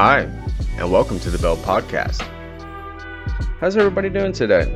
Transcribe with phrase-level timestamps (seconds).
[0.00, 0.30] Hi,
[0.76, 2.22] and welcome to the Bell Podcast.
[3.58, 4.70] How's everybody doing today?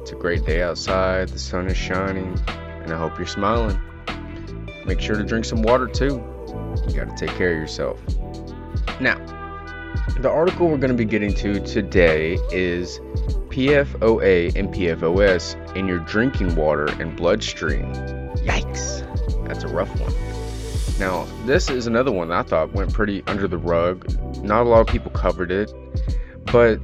[0.00, 3.80] It's a great day outside, the sun is shining, and I hope you're smiling.
[4.86, 6.20] Make sure to drink some water too.
[6.88, 8.00] You got to take care of yourself.
[9.00, 9.18] Now,
[10.18, 12.98] the article we're going to be getting to today is
[13.50, 17.92] PFOA and PFOS in your drinking water and bloodstream.
[18.42, 20.25] Yikes, that's a rough one.
[20.98, 24.10] Now, this is another one I thought went pretty under the rug.
[24.42, 25.70] Not a lot of people covered it,
[26.50, 26.76] but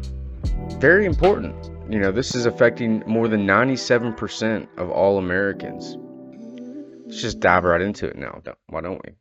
[0.79, 1.55] very important.
[1.91, 5.97] You know, this is affecting more than 97% of all Americans.
[7.06, 8.43] Let's just dive right into it now.
[8.67, 9.15] Why don't we?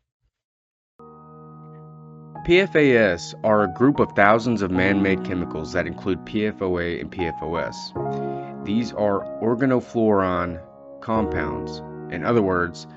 [2.46, 8.66] PFAS are a group of thousands of man made chemicals that include PFOA and PFOS.
[8.66, 10.60] These are organofluorine
[11.02, 11.78] compounds.
[12.14, 12.88] In other words,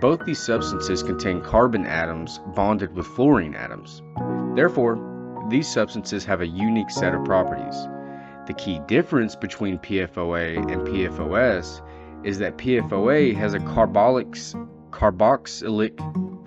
[0.00, 4.02] both these substances contain carbon atoms bonded with fluorine atoms.
[4.54, 4.98] Therefore,
[5.48, 7.74] these substances have a unique set of properties.
[8.46, 11.80] The key difference between PFOA and PFOS
[12.24, 14.54] is that PFOA has a carboxylic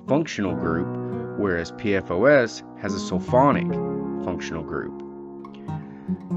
[0.07, 0.87] functional group,
[1.39, 3.71] whereas PFOS has a sulfonic
[4.25, 5.04] functional group.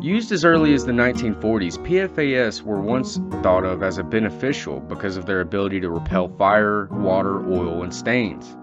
[0.01, 5.17] Used as early as the 1940s, PFAS were once thought of as a beneficial because
[5.17, 8.57] of their ability to repel fire, water, oil, and stains.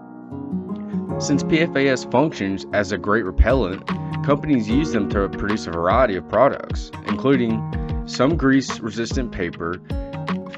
[1.18, 3.86] Since PFAS functions as a great repellent,
[4.24, 7.62] companies use them to produce a variety of products, including
[8.06, 9.80] some grease resistant paper,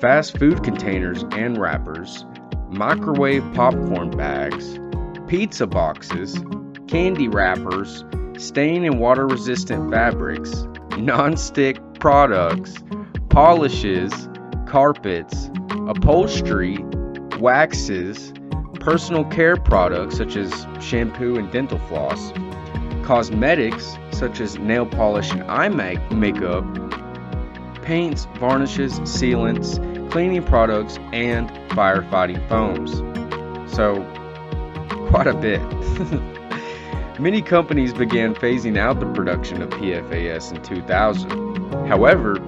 [0.01, 2.25] fast food containers and wrappers,
[2.71, 4.79] microwave popcorn bags,
[5.27, 6.43] pizza boxes,
[6.87, 8.05] candy wrappers,
[8.39, 12.77] stain and water resistant fabrics, non-stick products,
[13.29, 14.29] polishes,
[14.67, 15.51] carpets,
[15.89, 16.79] upholstery,
[17.39, 18.33] waxes,
[18.81, 22.33] personal care products such as shampoo and dental floss,
[23.03, 26.65] cosmetics such as nail polish and eye make- makeup,
[27.83, 29.79] paints, varnishes, sealants,
[30.11, 32.99] cleaning products, and firefighting foams.
[33.75, 34.03] So,
[35.09, 35.61] quite a bit.
[37.21, 41.89] Many companies began phasing out the production of PFAS in 2000.
[41.89, 42.39] However,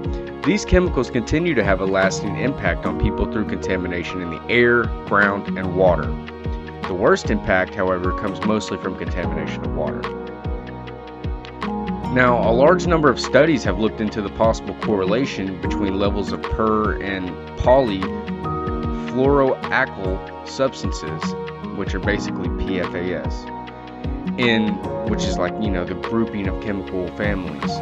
[0.45, 4.85] these chemicals continue to have a lasting impact on people through contamination in the air,
[5.07, 6.07] ground, and water.
[6.87, 10.03] The worst impact, however, comes mostly from contamination of water.
[12.15, 16.43] Now, a large number of studies have looked into the possible correlation between levels of
[16.43, 21.35] per and polyfluoroalkyl substances,
[21.77, 23.59] which are basically PFAS
[24.41, 24.69] in
[25.11, 27.77] which is like you know the grouping of chemical families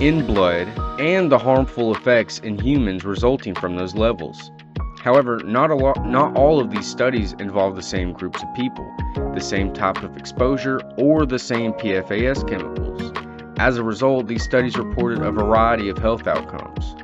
[0.00, 0.66] in blood
[0.98, 4.50] and the harmful effects in humans resulting from those levels.
[5.00, 8.90] However, not a lot, not all of these studies involve the same groups of people,
[9.34, 13.12] the same type of exposure, or the same PFAS chemicals.
[13.58, 16.96] As a result, these studies reported a variety of health outcomes.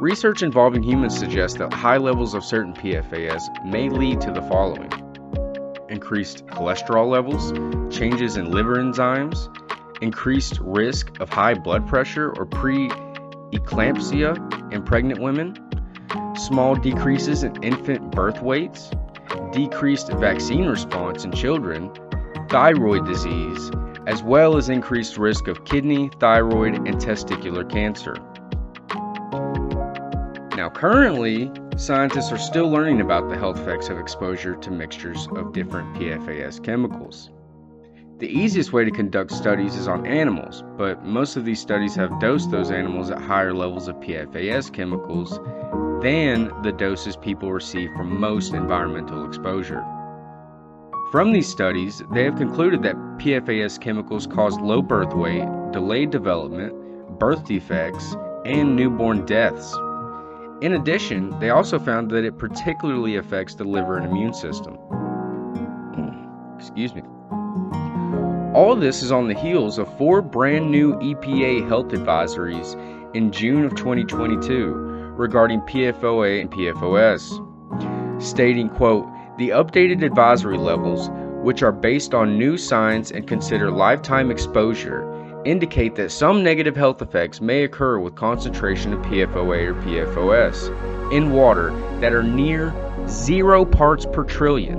[0.00, 5.07] Research involving humans suggests that high levels of certain PFAS may lead to the following
[5.98, 7.50] increased cholesterol levels,
[7.92, 9.48] changes in liver enzymes,
[10.00, 15.56] increased risk of high blood pressure or pre-eclampsia in pregnant women,
[16.36, 18.92] small decreases in infant birth weights,
[19.50, 21.90] decreased vaccine response in children,
[22.48, 23.72] thyroid disease,
[24.06, 28.14] as well as increased risk of kidney, thyroid, and testicular cancer.
[30.56, 35.52] Now, currently, scientists are still learning about the health effects of exposure to mixtures of
[35.52, 37.30] different PFAS chemicals.
[38.18, 42.18] The easiest way to conduct studies is on animals, but most of these studies have
[42.18, 45.38] dosed those animals at higher levels of PFAS chemicals
[46.02, 49.84] than the doses people receive from most environmental exposure.
[51.12, 56.74] From these studies, they have concluded that PFAS chemicals cause low birth weight, delayed development,
[57.20, 59.78] birth defects, and newborn deaths
[60.60, 64.74] in addition, they also found that it particularly affects the liver and immune system.
[65.94, 67.02] Hmm, excuse me.
[68.54, 72.74] All this is on the heels of four brand new EPA health advisories
[73.14, 74.72] in June of 2022
[75.16, 79.06] regarding PFOA and PFOS, stating, quote,
[79.38, 81.08] the updated advisory levels,
[81.44, 85.06] which are based on new science and consider lifetime exposure,
[85.44, 91.30] indicate that some negative health effects may occur with concentration of PFOA or PFOS in
[91.30, 91.70] water
[92.00, 92.74] that are near
[93.08, 94.78] zero parts per trillion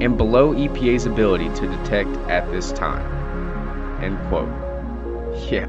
[0.00, 4.02] and below EPA's ability to detect at this time.
[4.02, 4.48] End quote.
[5.50, 5.68] Yeah,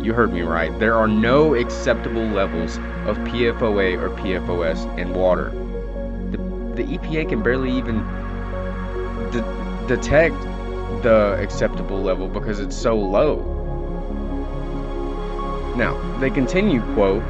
[0.00, 0.76] you heard me right.
[0.78, 5.50] There are no acceptable levels of PFOA or PFOS in water.
[6.30, 6.38] The,
[6.82, 7.98] the EPA can barely even
[9.32, 10.34] de- detect
[11.06, 13.36] the acceptable level because it's so low.
[15.76, 17.22] Now, they continue, quote,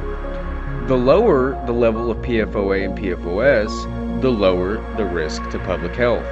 [0.87, 6.25] the lower the level of PFOA and PFOS, the lower the risk to public health.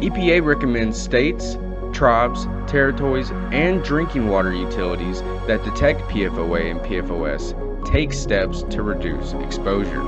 [0.00, 1.58] EPA recommends states,
[1.92, 9.32] tribes, territories, and drinking water utilities that detect PFOA and PFOS take steps to reduce
[9.32, 10.02] exposure.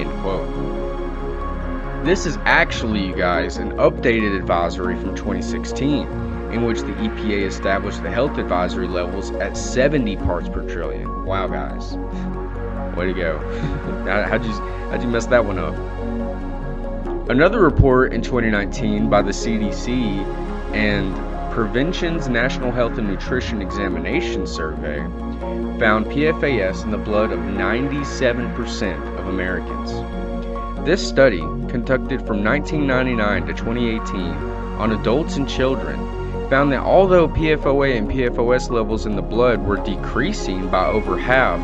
[0.00, 0.69] End quote.
[2.10, 6.08] This is actually, you guys, an updated advisory from 2016
[6.50, 11.24] in which the EPA established the health advisory levels at 70 parts per trillion.
[11.24, 11.92] Wow, guys.
[12.96, 13.38] Way to go.
[14.28, 14.50] how'd, you,
[14.90, 15.76] how'd you mess that one up?
[17.30, 19.94] Another report in 2019 by the CDC
[20.74, 21.14] and
[21.54, 24.98] Prevention's National Health and Nutrition Examination Survey
[25.78, 29.92] found PFAS in the blood of 97% of Americans.
[30.84, 34.20] This study, conducted from 1999 to 2018
[34.80, 35.98] on adults and children,
[36.48, 41.60] found that although PFOA and PFOS levels in the blood were decreasing by over half,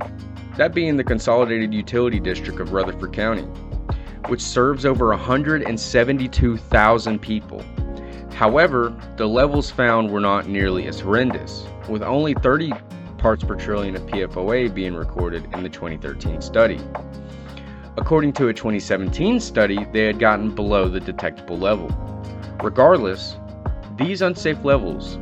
[0.58, 3.44] that being the Consolidated Utility District of Rutherford County,
[4.30, 7.64] which serves over 172,000 people.
[8.34, 12.74] However, the levels found were not nearly as horrendous, with only 30
[13.20, 16.80] parts per trillion of PFOA being recorded in the 2013 study.
[17.98, 21.90] According to a 2017 study, they had gotten below the detectable level.
[22.62, 23.38] Regardless,
[23.98, 25.18] these unsafe levels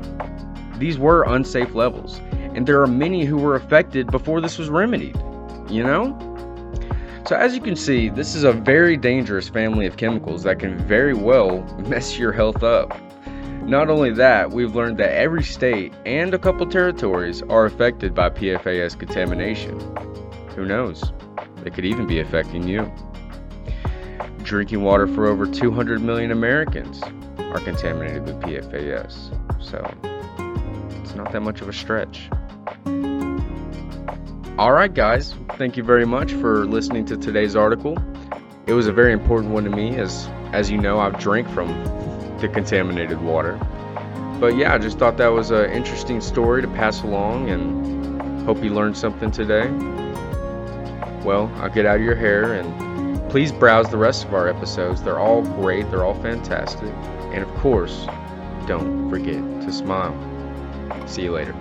[0.82, 2.22] these were unsafe levels,
[2.56, 5.16] and there are many who were affected before this was remedied,
[5.70, 6.18] you know?
[7.28, 10.80] So, as you can see, this is a very dangerous family of chemicals that can
[10.88, 13.00] very well mess your health up.
[13.62, 18.32] Not only that, we've learned that every state and a couple territories are affected by
[18.32, 19.80] PFAS contamination.
[20.56, 21.14] Who knows?
[21.66, 22.92] It could even be affecting you.
[24.44, 27.02] Drinking water for over 200 million Americans
[27.38, 29.32] are contaminated with PFAS.
[29.64, 29.80] So,
[31.02, 32.30] it's not that much of a stretch.
[34.58, 37.98] All right, guys, thank you very much for listening to today's article.
[38.68, 41.68] It was a very important one to me, as as you know, I've drank from
[42.40, 43.60] the contaminated water.
[44.40, 48.64] But yeah, I just thought that was an interesting story to pass along, and hope
[48.64, 49.68] you learned something today.
[51.24, 55.04] Well, I'll get out of your hair, and please browse the rest of our episodes.
[55.04, 56.94] They're all great, they're all fantastic,
[57.32, 58.08] and of course,
[58.66, 60.18] don't forget to smile.
[61.08, 61.56] See you later.